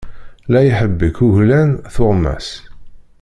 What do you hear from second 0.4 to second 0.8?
La